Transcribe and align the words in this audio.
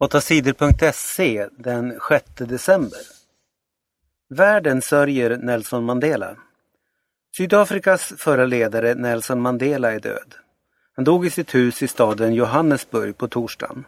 8sidor.se 0.00 1.48
den 1.58 2.00
6 2.08 2.24
december. 2.36 3.00
Världen 4.28 4.82
sörjer 4.82 5.36
Nelson 5.36 5.84
Mandela. 5.84 6.36
Sydafrikas 7.36 8.12
förra 8.18 8.46
ledare 8.46 8.94
Nelson 8.94 9.40
Mandela 9.40 9.92
är 9.92 10.00
död. 10.00 10.34
Han 10.96 11.04
dog 11.04 11.26
i 11.26 11.30
sitt 11.30 11.54
hus 11.54 11.82
i 11.82 11.88
staden 11.88 12.34
Johannesburg 12.34 13.18
på 13.18 13.28
torsdagen. 13.28 13.84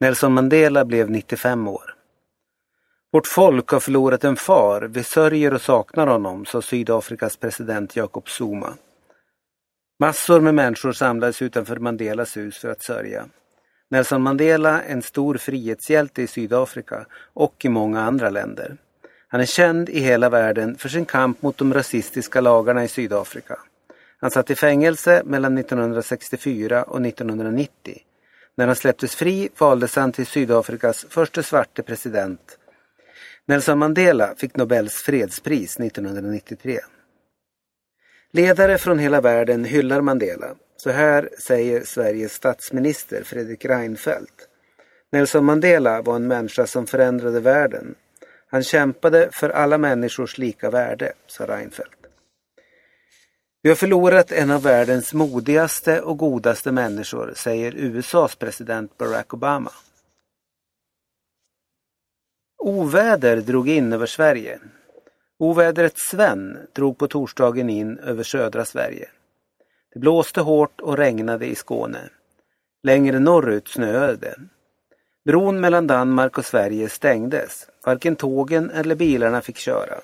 Nelson 0.00 0.32
Mandela 0.32 0.84
blev 0.84 1.10
95 1.10 1.68
år. 1.68 1.94
Vårt 3.12 3.26
folk 3.26 3.68
har 3.68 3.80
förlorat 3.80 4.24
en 4.24 4.36
far, 4.36 4.82
vi 4.82 5.04
sörjer 5.04 5.54
och 5.54 5.62
saknar 5.62 6.06
honom, 6.06 6.46
sa 6.46 6.62
Sydafrikas 6.62 7.36
president 7.36 7.96
Jacob 7.96 8.28
Zuma. 8.28 8.74
Massor 9.98 10.40
med 10.40 10.54
människor 10.54 10.92
samlades 10.92 11.42
utanför 11.42 11.76
Mandelas 11.76 12.36
hus 12.36 12.58
för 12.58 12.68
att 12.68 12.82
sörja. 12.82 13.26
Nelson 13.90 14.22
Mandela, 14.22 14.82
en 14.82 15.02
stor 15.02 15.34
frihetshjälte 15.34 16.22
i 16.22 16.26
Sydafrika 16.26 17.06
och 17.34 17.64
i 17.64 17.68
många 17.68 18.00
andra 18.00 18.30
länder. 18.30 18.76
Han 19.28 19.40
är 19.40 19.46
känd 19.46 19.88
i 19.88 20.00
hela 20.00 20.28
världen 20.28 20.76
för 20.78 20.88
sin 20.88 21.04
kamp 21.04 21.42
mot 21.42 21.58
de 21.58 21.74
rasistiska 21.74 22.40
lagarna 22.40 22.84
i 22.84 22.88
Sydafrika. 22.88 23.58
Han 24.20 24.30
satt 24.30 24.50
i 24.50 24.54
fängelse 24.54 25.22
mellan 25.24 25.58
1964 25.58 26.82
och 26.82 27.06
1990. 27.06 27.98
När 28.54 28.66
han 28.66 28.76
släpptes 28.76 29.14
fri 29.14 29.48
valdes 29.58 29.96
han 29.96 30.12
till 30.12 30.26
Sydafrikas 30.26 31.06
första 31.08 31.42
svarte 31.42 31.82
president. 31.82 32.58
Nelson 33.46 33.78
Mandela 33.78 34.34
fick 34.36 34.56
Nobels 34.56 34.94
fredspris 34.94 35.80
1993. 35.80 36.80
Ledare 38.32 38.78
från 38.78 38.98
hela 38.98 39.20
världen 39.20 39.64
hyllar 39.64 40.00
Mandela. 40.00 40.54
Så 40.82 40.90
här 40.90 41.28
säger 41.38 41.84
Sveriges 41.84 42.32
statsminister 42.32 43.22
Fredrik 43.24 43.64
Reinfeldt. 43.64 44.48
Nelson 45.12 45.44
Mandela 45.44 46.02
var 46.02 46.16
en 46.16 46.26
människa 46.26 46.66
som 46.66 46.86
förändrade 46.86 47.40
världen. 47.40 47.94
Han 48.46 48.62
kämpade 48.62 49.28
för 49.32 49.50
alla 49.50 49.78
människors 49.78 50.38
lika 50.38 50.70
värde, 50.70 51.12
sa 51.26 51.46
Reinfeldt. 51.46 52.06
Vi 53.62 53.68
har 53.68 53.76
förlorat 53.76 54.32
en 54.32 54.50
av 54.50 54.62
världens 54.62 55.14
modigaste 55.14 56.00
och 56.00 56.18
godaste 56.18 56.72
människor, 56.72 57.32
säger 57.36 57.74
USAs 57.76 58.36
president 58.36 58.98
Barack 58.98 59.34
Obama. 59.34 59.72
Oväder 62.58 63.36
drog 63.36 63.68
in 63.68 63.92
över 63.92 64.06
Sverige. 64.06 64.58
Ovädret 65.38 65.98
Sven 65.98 66.58
drog 66.72 66.98
på 66.98 67.08
torsdagen 67.08 67.70
in 67.70 67.98
över 67.98 68.22
södra 68.22 68.64
Sverige. 68.64 69.08
Det 69.92 69.98
blåste 69.98 70.40
hårt 70.40 70.80
och 70.80 70.96
regnade 70.96 71.46
i 71.46 71.54
Skåne. 71.54 71.98
Längre 72.82 73.18
norrut 73.18 73.68
snöade 73.68 74.16
det. 74.16 74.34
Bron 75.24 75.60
mellan 75.60 75.86
Danmark 75.86 76.38
och 76.38 76.44
Sverige 76.44 76.88
stängdes. 76.88 77.66
Varken 77.84 78.16
tågen 78.16 78.70
eller 78.70 78.94
bilarna 78.94 79.40
fick 79.40 79.56
köra. 79.56 80.00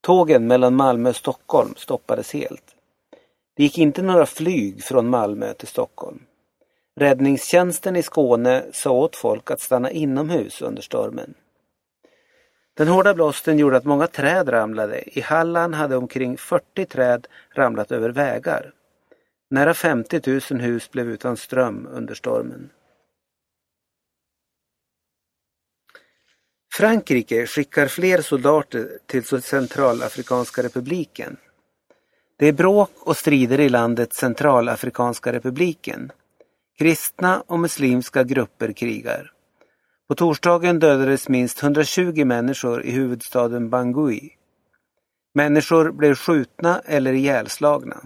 Tågen 0.00 0.46
mellan 0.46 0.74
Malmö 0.74 1.08
och 1.08 1.16
Stockholm 1.16 1.74
stoppades 1.76 2.32
helt. 2.32 2.74
Det 3.56 3.62
gick 3.62 3.78
inte 3.78 4.02
några 4.02 4.26
flyg 4.26 4.84
från 4.84 5.08
Malmö 5.08 5.52
till 5.52 5.68
Stockholm. 5.68 6.22
Räddningstjänsten 7.00 7.96
i 7.96 8.02
Skåne 8.02 8.64
sa 8.72 8.90
åt 8.90 9.16
folk 9.16 9.50
att 9.50 9.60
stanna 9.60 9.90
inomhus 9.90 10.62
under 10.62 10.82
stormen. 10.82 11.34
Den 12.76 12.88
hårda 12.88 13.14
blåsten 13.14 13.58
gjorde 13.58 13.76
att 13.76 13.84
många 13.84 14.06
träd 14.06 14.52
ramlade. 14.52 15.18
I 15.18 15.20
Halland 15.20 15.74
hade 15.74 15.96
omkring 15.96 16.36
40 16.36 16.84
träd 16.86 17.26
ramlat 17.54 17.92
över 17.92 18.10
vägar. 18.10 18.72
Nära 19.50 19.74
50 19.74 20.20
000 20.50 20.60
hus 20.60 20.90
blev 20.90 21.10
utan 21.10 21.36
ström 21.36 21.88
under 21.90 22.14
stormen. 22.14 22.70
Frankrike 26.76 27.46
skickar 27.46 27.88
fler 27.88 28.22
soldater 28.22 28.98
till 29.06 29.42
Centralafrikanska 29.42 30.62
republiken. 30.62 31.36
Det 32.38 32.46
är 32.46 32.52
bråk 32.52 32.90
och 33.00 33.16
strider 33.16 33.60
i 33.60 33.68
landet 33.68 34.12
Centralafrikanska 34.12 35.32
republiken. 35.32 36.12
Kristna 36.78 37.40
och 37.46 37.58
muslimska 37.58 38.24
grupper 38.24 38.72
krigar. 38.72 39.32
På 40.08 40.14
torsdagen 40.14 40.78
dödades 40.78 41.28
minst 41.28 41.62
120 41.62 42.24
människor 42.24 42.82
i 42.82 42.90
huvudstaden 42.90 43.70
Bangui. 43.70 44.30
Människor 45.34 45.92
blev 45.92 46.14
skjutna 46.14 46.80
eller 46.84 47.12
ihjälslagna. 47.12 47.96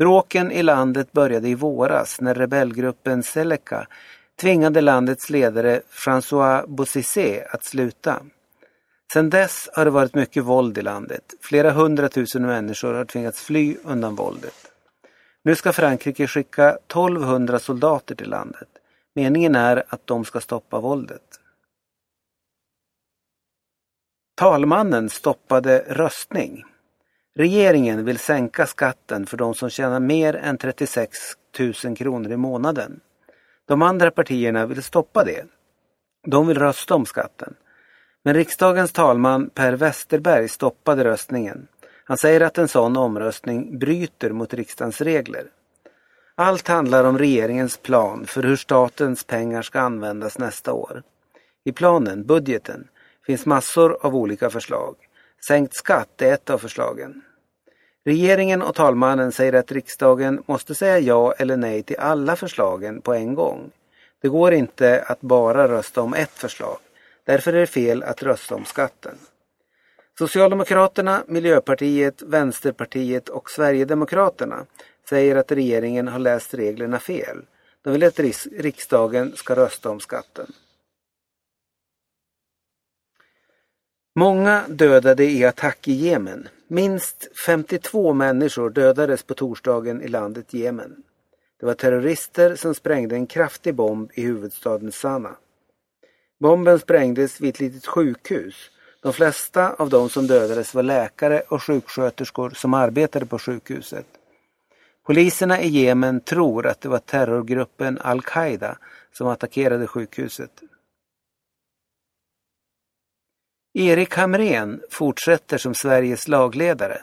Bråken 0.00 0.52
i 0.52 0.62
landet 0.62 1.12
började 1.12 1.48
i 1.48 1.54
våras 1.54 2.20
när 2.20 2.34
rebellgruppen 2.34 3.22
Seleka 3.22 3.86
tvingade 4.40 4.80
landets 4.80 5.30
ledare 5.30 5.80
François 5.90 6.66
Bozizé 6.66 7.44
att 7.50 7.64
sluta. 7.64 8.22
Sedan 9.12 9.30
dess 9.30 9.68
har 9.72 9.84
det 9.84 9.90
varit 9.90 10.14
mycket 10.14 10.44
våld 10.44 10.78
i 10.78 10.82
landet. 10.82 11.34
Flera 11.40 11.70
hundratusen 11.70 12.46
människor 12.46 12.94
har 12.94 13.04
tvingats 13.04 13.42
fly 13.42 13.76
undan 13.84 14.14
våldet. 14.14 14.72
Nu 15.42 15.54
ska 15.54 15.72
Frankrike 15.72 16.26
skicka 16.26 16.70
1200 16.70 17.58
soldater 17.58 18.14
till 18.14 18.30
landet. 18.30 18.68
Meningen 19.14 19.54
är 19.54 19.84
att 19.88 20.06
de 20.06 20.24
ska 20.24 20.40
stoppa 20.40 20.80
våldet. 20.80 21.40
Talmannen 24.36 25.08
stoppade 25.08 25.84
röstning. 25.88 26.64
Regeringen 27.40 28.04
vill 28.04 28.18
sänka 28.18 28.66
skatten 28.66 29.26
för 29.26 29.36
de 29.36 29.54
som 29.54 29.70
tjänar 29.70 30.00
mer 30.00 30.36
än 30.36 30.58
36 30.58 31.18
000 31.84 31.96
kronor 31.96 32.32
i 32.32 32.36
månaden. 32.36 33.00
De 33.68 33.82
andra 33.82 34.10
partierna 34.10 34.66
vill 34.66 34.82
stoppa 34.82 35.24
det. 35.24 35.44
De 36.26 36.46
vill 36.46 36.58
rösta 36.58 36.94
om 36.94 37.06
skatten. 37.06 37.54
Men 38.24 38.34
riksdagens 38.34 38.92
talman 38.92 39.50
Per 39.54 39.72
Westerberg 39.72 40.48
stoppade 40.48 41.04
röstningen. 41.04 41.68
Han 42.04 42.18
säger 42.18 42.40
att 42.40 42.58
en 42.58 42.68
sån 42.68 42.96
omröstning 42.96 43.78
bryter 43.78 44.30
mot 44.30 44.54
riksdagens 44.54 45.00
regler. 45.00 45.44
Allt 46.34 46.68
handlar 46.68 47.04
om 47.04 47.18
regeringens 47.18 47.76
plan 47.76 48.26
för 48.26 48.42
hur 48.42 48.56
statens 48.56 49.24
pengar 49.24 49.62
ska 49.62 49.80
användas 49.80 50.38
nästa 50.38 50.72
år. 50.72 51.02
I 51.64 51.72
planen, 51.72 52.26
budgeten, 52.26 52.88
finns 53.26 53.46
massor 53.46 53.98
av 54.00 54.16
olika 54.16 54.50
förslag. 54.50 54.96
Sänkt 55.46 55.74
skatt 55.74 56.22
är 56.22 56.32
ett 56.32 56.50
av 56.50 56.58
förslagen. 56.58 57.22
Regeringen 58.04 58.62
och 58.62 58.74
talmannen 58.74 59.32
säger 59.32 59.52
att 59.52 59.72
riksdagen 59.72 60.42
måste 60.46 60.74
säga 60.74 60.98
ja 60.98 61.32
eller 61.32 61.56
nej 61.56 61.82
till 61.82 61.98
alla 61.98 62.36
förslagen 62.36 63.00
på 63.00 63.14
en 63.14 63.34
gång. 63.34 63.70
Det 64.22 64.28
går 64.28 64.52
inte 64.52 65.04
att 65.06 65.20
bara 65.20 65.68
rösta 65.68 66.02
om 66.02 66.14
ett 66.14 66.30
förslag. 66.30 66.78
Därför 67.24 67.52
är 67.52 67.60
det 67.60 67.66
fel 67.66 68.02
att 68.02 68.22
rösta 68.22 68.54
om 68.54 68.64
skatten. 68.64 69.18
Socialdemokraterna, 70.18 71.24
Miljöpartiet, 71.26 72.22
Vänsterpartiet 72.22 73.28
och 73.28 73.50
Sverigedemokraterna 73.50 74.66
säger 75.08 75.36
att 75.36 75.52
regeringen 75.52 76.08
har 76.08 76.18
läst 76.18 76.54
reglerna 76.54 76.98
fel. 76.98 77.44
De 77.82 77.92
vill 77.92 78.04
att 78.04 78.20
riksdagen 78.58 79.32
ska 79.36 79.56
rösta 79.56 79.90
om 79.90 80.00
skatten. 80.00 80.52
Många 84.14 84.64
dödade 84.68 85.24
i 85.24 85.44
attack 85.44 85.88
i 85.88 85.92
Jemen. 85.92 86.48
Minst 86.72 87.28
52 87.46 88.12
människor 88.12 88.70
dödades 88.70 89.22
på 89.22 89.34
torsdagen 89.34 90.02
i 90.02 90.08
landet 90.08 90.54
Jemen. 90.54 90.96
Det 91.60 91.66
var 91.66 91.74
terrorister 91.74 92.56
som 92.56 92.74
sprängde 92.74 93.14
en 93.14 93.26
kraftig 93.26 93.74
bomb 93.74 94.10
i 94.14 94.22
huvudstaden 94.22 94.92
Sanaa. 94.92 95.36
Bomben 96.40 96.78
sprängdes 96.78 97.40
vid 97.40 97.48
ett 97.48 97.60
litet 97.60 97.86
sjukhus. 97.86 98.70
De 99.02 99.12
flesta 99.12 99.72
av 99.72 99.88
de 99.88 100.08
som 100.08 100.26
dödades 100.26 100.74
var 100.74 100.82
läkare 100.82 101.40
och 101.40 101.62
sjuksköterskor 101.62 102.50
som 102.50 102.74
arbetade 102.74 103.26
på 103.26 103.38
sjukhuset. 103.38 104.06
Poliserna 105.06 105.60
i 105.60 105.68
Jemen 105.68 106.20
tror 106.20 106.66
att 106.66 106.80
det 106.80 106.88
var 106.88 106.98
terrorgruppen 106.98 107.98
Al-Qaida 108.00 108.78
som 109.12 109.26
attackerade 109.26 109.86
sjukhuset. 109.86 110.62
Erik 113.80 114.14
Hamrén 114.14 114.80
fortsätter 114.90 115.58
som 115.58 115.74
Sveriges 115.74 116.28
lagledare. 116.28 116.98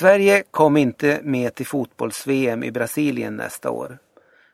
Sverige 0.00 0.42
kom 0.50 0.76
inte 0.76 1.20
med 1.22 1.54
till 1.54 1.66
fotbolls-VM 1.66 2.64
i 2.64 2.70
Brasilien 2.70 3.36
nästa 3.36 3.70
år. 3.70 3.98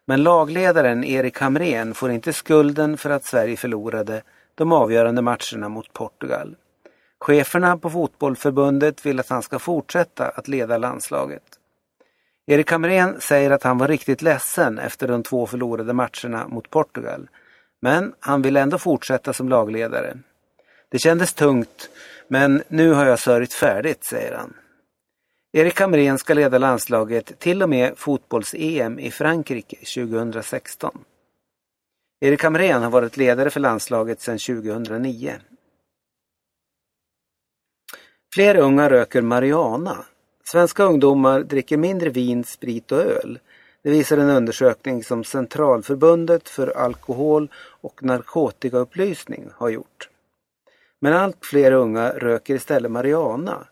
Men 0.07 0.23
lagledaren 0.23 1.05
Erik 1.05 1.39
Hamrén 1.39 1.95
får 1.95 2.11
inte 2.11 2.33
skulden 2.33 2.97
för 2.97 3.11
att 3.11 3.25
Sverige 3.25 3.57
förlorade 3.57 4.23
de 4.55 4.73
avgörande 4.73 5.23
matcherna 5.23 5.69
mot 5.69 5.93
Portugal. 5.93 6.57
Cheferna 7.21 7.79
på 7.79 7.91
fotbollförbundet 7.91 9.07
vill 9.07 9.21
att 9.21 9.29
han 9.29 9.43
ska 9.43 9.59
fortsätta 9.59 10.29
att 10.29 10.49
leda 10.49 10.79
landslaget. 10.79 11.45
Erik 12.47 12.71
Hamrén 12.71 13.21
säger 13.21 13.51
att 13.51 13.63
han 13.63 13.79
var 13.79 13.89
riktigt 13.89 14.23
ledsen 14.23 14.79
efter 14.79 15.09
de 15.09 15.23
två 15.23 15.47
förlorade 15.47 15.93
matcherna 15.93 16.49
mot 16.49 16.71
Portugal. 16.71 17.29
Men 17.81 18.15
han 18.21 18.43
vill 18.43 18.57
ändå 18.57 18.79
fortsätta 18.79 19.33
som 19.33 19.49
lagledare. 19.49 20.17
Det 20.94 20.99
kändes 20.99 21.35
tungt, 21.35 21.91
men 22.29 22.62
nu 22.69 22.93
har 22.93 23.06
jag 23.06 23.19
sörjt 23.19 23.52
färdigt, 23.52 24.05
säger 24.05 24.35
han. 24.35 24.55
Erik 25.52 25.81
Hamrén 25.81 26.19
ska 26.19 26.35
leda 26.35 26.58
landslaget 26.58 27.38
till 27.38 27.62
och 27.62 27.69
med 27.69 27.99
fotbolls-EM 27.99 28.99
i 28.99 29.11
Frankrike 29.11 29.76
2016. 29.76 31.05
Erik 32.20 32.43
Hamrén 32.43 32.82
har 32.82 32.91
varit 32.91 33.17
ledare 33.17 33.50
för 33.50 33.61
landslaget 33.61 34.20
sedan 34.20 34.38
2009. 34.38 35.32
Fler 38.35 38.56
unga 38.56 38.91
röker 38.91 39.23
marijuana. 39.23 40.05
Svenska 40.44 40.82
ungdomar 40.82 41.41
dricker 41.41 41.76
mindre 41.76 42.11
vin, 42.11 42.44
sprit 42.44 42.93
och 42.93 43.00
öl. 43.00 43.38
Det 43.82 43.91
visar 43.91 44.19
en 44.19 44.31
undersökning 44.31 45.05
som 45.05 45.25
Centralförbundet 45.25 46.49
för 46.49 46.69
alkohol 46.76 47.49
och 47.81 48.02
narkotikaupplysning 48.02 49.49
har 49.55 49.69
gjort. 49.69 50.08
Men 51.05 51.12
allt 51.12 51.47
fler 51.47 51.73
unga 51.73 52.11
röker 52.11 52.55
istället 52.55 52.91
marijuana. 52.91 53.67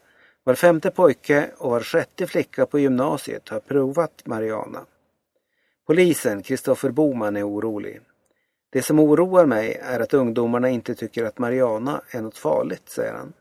Var 0.45 0.55
femte 0.55 0.91
pojke 0.91 1.51
och 1.59 1.71
var 1.71 1.81
sjätte 1.81 2.27
flicka 2.27 2.67
på 2.67 2.79
gymnasiet 2.79 3.49
har 3.49 3.61
provat 3.61 4.27
marijuana. 4.27 4.87
Polisen, 5.87 6.43
Kristoffer 6.43 6.91
Boman, 6.91 7.37
är 7.37 7.49
orolig. 7.49 8.01
Det 8.73 8.83
som 8.83 8.99
oroar 8.99 9.47
mig 9.47 9.75
är 9.83 10.01
att 10.01 10.15
ungdomarna 10.15 10.69
inte 10.69 10.95
tycker 10.95 11.25
att 11.25 11.39
marijuana 11.39 12.03
är 12.11 12.21
något 12.21 12.39
farligt, 12.39 12.89
säger 12.89 13.13
han. 13.13 13.33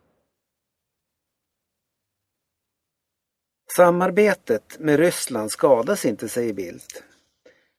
Samarbetet 3.76 4.80
med 4.80 5.00
Ryssland 5.00 5.52
skadas 5.52 6.06
inte, 6.06 6.30
säger 6.30 6.54
Bildt. 6.54 7.04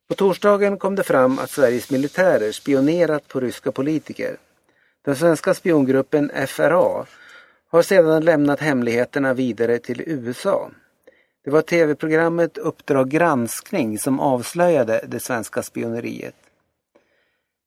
På 0.09 0.15
torsdagen 0.15 0.79
kom 0.79 0.95
det 0.95 1.03
fram 1.03 1.39
att 1.39 1.51
Sveriges 1.51 1.91
militärer 1.91 2.53
spionerat 2.53 3.29
på 3.29 3.41
ryska 3.41 3.73
politiker. 3.73 4.39
Den 5.05 5.17
svenska 5.17 5.55
spiongruppen 5.55 6.31
FRA 6.47 7.07
har 7.71 7.83
sedan 7.83 8.25
lämnat 8.25 8.61
hemligheterna 8.61 9.35
vidare 9.35 9.79
till 9.79 10.03
USA. 10.07 10.71
Det 11.45 11.51
var 11.51 11.63
tv-programmet 11.63 12.59
Uppdrag 12.59 13.11
granskning 13.11 13.99
som 13.99 14.21
avslöjade 14.21 15.05
det 15.09 15.21
svenska 15.21 15.63
spioneriet. 15.63 16.35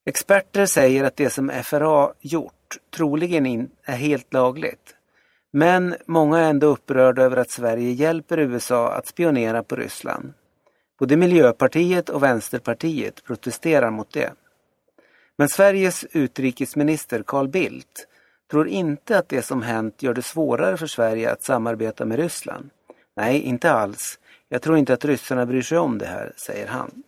Experter 0.06 0.66
säger 0.66 1.04
att 1.04 1.16
det 1.16 1.30
som 1.30 1.52
FRA 1.64 2.14
gjort 2.20 2.78
troligen 2.96 3.70
är 3.84 3.96
helt 3.96 4.34
lagligt. 4.34 4.96
Men 5.54 5.96
många 6.06 6.40
är 6.40 6.50
ändå 6.50 6.68
upprörda 6.68 7.22
över 7.22 7.38
att 7.38 7.52
Sverige 7.52 7.92
hjälper 7.92 8.40
USA 8.40 8.92
att 8.92 9.08
spionera 9.08 9.64
på 9.64 9.76
Ryssland. 9.76 10.34
Både 11.00 11.18
Miljöpartiet 11.18 12.10
och 12.10 12.24
Vänsterpartiet 12.24 13.24
protesterar 13.24 13.92
mot 13.92 14.14
det. 14.14 14.34
Men 15.38 15.50
Sveriges 15.50 16.06
utrikesminister 16.12 17.24
Carl 17.24 17.48
Bildt 17.48 18.08
tror 18.52 18.68
inte 18.68 19.18
att 19.18 19.30
det 19.30 19.42
som 19.42 19.62
hänt 19.62 20.04
gör 20.04 20.14
det 20.14 20.22
svårare 20.22 20.78
för 20.78 20.88
Sverige 20.88 21.32
att 21.32 21.44
samarbeta 21.44 22.06
med 22.06 22.20
Ryssland. 22.20 22.70
Nej, 23.16 23.42
inte 23.42 23.72
alls. 23.72 24.20
Jag 24.50 24.62
tror 24.62 24.78
inte 24.78 24.94
att 24.94 25.06
ryssarna 25.06 25.46
bryr 25.46 25.62
sig 25.62 25.78
om 25.78 25.98
det 25.98 26.06
här, 26.06 26.34
säger 26.38 26.68
han. 26.68 27.04